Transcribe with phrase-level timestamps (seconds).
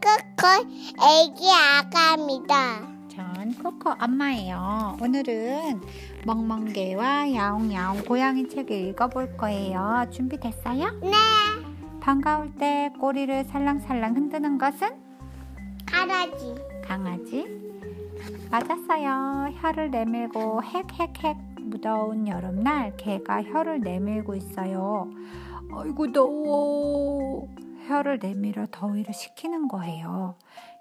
[0.00, 0.46] 코코
[1.02, 2.86] 애기 아가입니다.
[3.08, 4.96] 전 코코 엄마예요.
[5.02, 5.80] 오늘은
[6.24, 10.06] 멍멍개와 야옹야옹 고양이 책을 읽어볼 거예요.
[10.10, 11.00] 준비됐어요?
[11.02, 11.10] 네,
[12.00, 14.88] 반가울 때 꼬리를 살랑살랑 흔드는 것은
[15.84, 16.54] 강아지.
[16.84, 17.46] 강아지.
[18.50, 19.52] 맞았어요.
[19.60, 25.10] 혀를 내밀고 헥헥헥 무더운 여름날 개가 혀를 내밀고 있어요.
[25.72, 27.48] 아이고 더워.
[27.90, 30.36] 혀를 내밀어 더위를 식히는 거예요.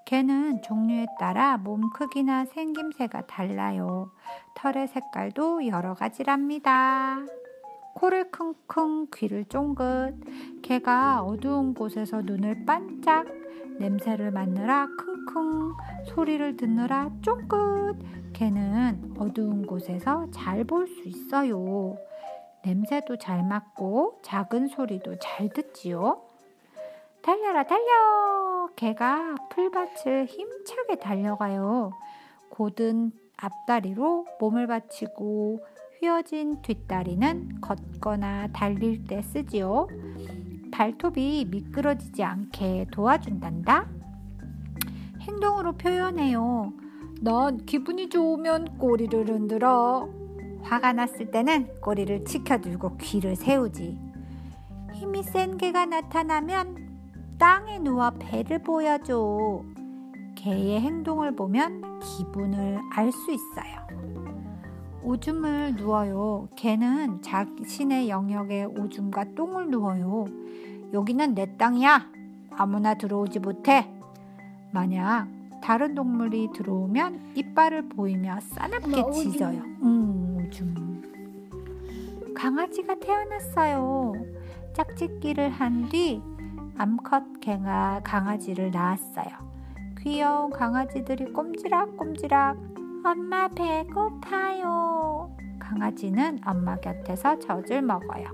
[0.06, 4.12] 개는 종류에 따라 몸 크기나 생김새가 달라요.
[4.56, 7.18] 털의 색깔도 여러 가지랍니다.
[7.96, 10.62] 코를 킁킁, 귀를 쫑긋.
[10.62, 13.26] 개가 어두운 곳에서 눈을 반짝.
[13.80, 15.74] 냄새를 맡느라 킁킁,
[16.06, 17.98] 소리를 듣느라 쫑긋.
[18.34, 21.98] 개는 어두운 곳에서 잘 볼 수 있어요.
[22.64, 26.29] 냄새도 잘 맡고 작은 소리도 잘 듣지요.
[27.22, 28.70] 달려라 달려!
[28.76, 31.92] 개가 풀밭을 힘차게 달려가요.
[32.50, 35.60] 곧은 앞다리로 몸을 받치고
[36.00, 39.88] 휘어진 뒷다리는 걷거나 달릴 때 쓰지요.
[40.72, 43.90] 발톱이 미끄러지지 않게 도와준단다.
[45.22, 46.72] 행동으로 표현해요.
[47.22, 50.10] 난 기분이 좋으면 꼬리를 흔들어.
[50.62, 54.00] 화가 났을 때는 꼬리를 치켜들고 귀를 세우지.
[54.94, 56.89] 힘이 센 개가 나타나면
[57.40, 59.62] 땅에 누워 배를 보여줘.
[60.36, 63.88] 개의 행동을 보면 기분을 알 수 있어요.
[65.02, 66.48] 오줌을 누워요.
[66.56, 70.26] 개는 자신의 영역에 오줌과 똥을 누워요.
[70.94, 72.08] 여기는 내 땅이야.
[72.52, 73.90] 아무나 들어오지 못해.
[74.72, 75.28] 만약
[75.62, 79.12] 다른 동물이 들어오면 이빨을 보이며 싸납게.
[79.12, 79.62] 짖어요.
[79.84, 81.00] 음, 오줌.
[82.36, 84.14] 강아지가 태어났어요.
[84.74, 86.22] 짝짓기를 한 뒤
[86.80, 89.28] 암컷 개가 강아지를 낳았어요.
[90.00, 92.58] 귀여운 강아지들이 꼼지락꼼지락
[93.04, 95.30] 엄마 배고파요.
[95.60, 98.30] 강아지는 엄마 곁에서 젖을 먹어요.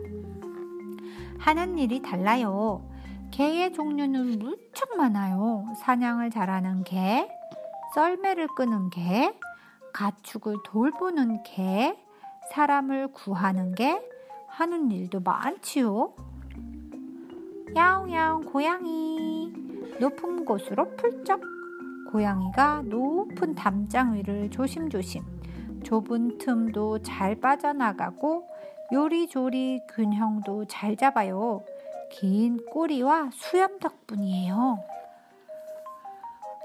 [1.40, 2.88] 하는 일이 달라요.
[3.32, 5.66] 개의 종류는 무척 많아요.
[5.84, 7.28] 사냥을 잘하는 개,
[7.96, 9.34] 썰매를 끄는 개,
[9.92, 11.98] 가축을 돌보는 개,
[12.54, 14.00] 사람을 구하는 개,
[14.48, 16.14] 하는 일도 많지요.
[17.76, 19.52] 야옹야옹 고양이
[20.00, 21.42] 높은 곳으로 풀쩍
[22.10, 25.24] 고양이가 높은 담장 위를 조심조심
[25.84, 28.48] 좁은 틈도 잘 빠져나가고
[28.94, 31.64] 요리조리 균형도 잘 잡아요.
[32.12, 34.80] 긴 꼬리와 수염 덕분이에요.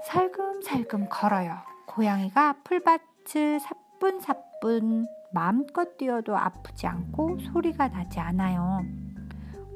[0.05, 1.57] 살금살금 걸어요.
[1.87, 9.00] 고양이가 풀밭을 사뿐사뿐 마음껏 뛰어도 아프지 않고 소리가 나지 않아요.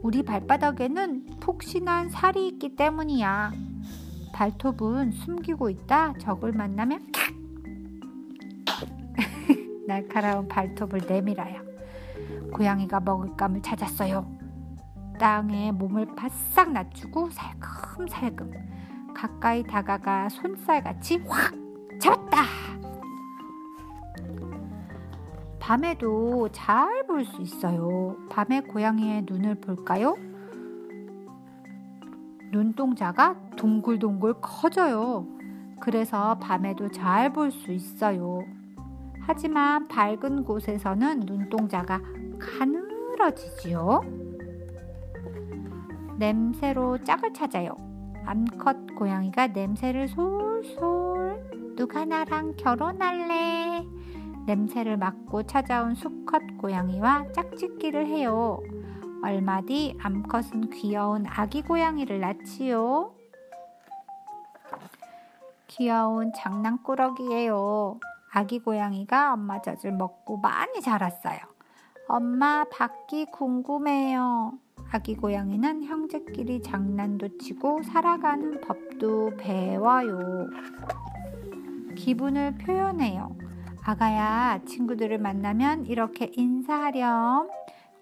[0.05, 3.51] 우리 발바닥에는 푹신한 살이 있기 때문이야.
[4.33, 7.11] 발톱은 숨기고 있다 적을 만나면
[9.87, 11.59] 날카로운 발톱을 내밀어요.
[12.53, 14.31] 고양이가 먹을 감을 찾았어요.
[15.19, 18.51] 땅에 몸을 바싹 낮추고 살금살금
[19.15, 21.51] 가까이 다가가 손살같이 확
[21.99, 22.74] 잡았다.
[25.65, 28.15] 밤에도 잘 볼 수 있어요.
[28.29, 30.15] 밤에 고양이의 눈을 볼까요?
[32.51, 35.25] 눈동자가 동글동글 커져요.
[35.79, 38.45] 그래서 밤에도 잘 볼 수 있어요.
[39.21, 41.99] 하지만 밝은 곳에서는 눈동자가
[42.39, 44.01] 가늘어지지요.
[46.19, 47.75] 냄새로 짝을 찾아요.
[48.23, 53.94] 암컷 고양이가 냄새를 솔솔 누가 나랑 결혼할래?
[54.45, 58.59] 냄새를 맡고 찾아온 수컷 고양이와 짝짓기를 해요.
[59.23, 63.13] 얼마 뒤 암컷은 귀여운 아기 고양이를 낳지요.
[65.67, 67.99] 귀여운 장난꾸러기예요.
[68.31, 71.39] 아기 고양이가 엄마 젖을 먹고 많이 자랐어요.
[72.07, 74.53] 엄마 밖이 궁금해요.
[74.91, 80.47] 아기 고양이는 형제끼리 장난도 치고 살아가는 법도 배워요.
[81.95, 83.35] 기분을 표현해요.
[83.87, 87.47] 아가야, 친구들을 만나면 이렇게 인사하렴.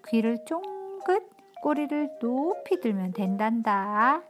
[0.07, 1.30] 귀를 쫑긋,
[1.62, 4.21] 꼬리를 높이 들면 된단다.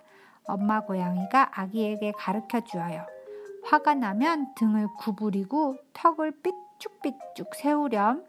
[0.45, 3.05] 엄마 고양이가 아기에게 가르쳐 주어요.
[3.65, 8.23] 화가 나면 등을 구부리고 턱을 삐쭉삐쭉 세우렴.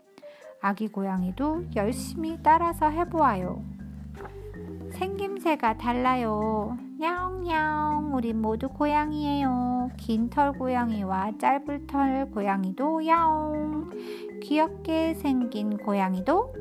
[0.61, 3.65] 아기 고양이도 열심히 따라서 해보아요.
[4.93, 6.77] 생김새가 달라요.
[7.01, 9.74] 야옹야옹 우리 모두 고양이에요.
[9.97, 13.91] 긴 털 고양이와 짧은 털 고양이도 야옹.
[14.43, 16.55] 귀엽게 생긴 고양이도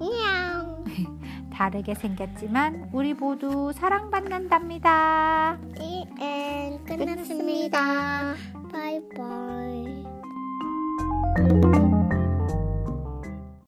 [0.00, 0.84] 냥.
[1.52, 5.58] 다르게 생겼지만 우리 모두 사랑받는답니다.
[5.80, 6.84] 이엔.
[6.84, 8.34] 끝났습니다.
[8.70, 10.04] 바이바이.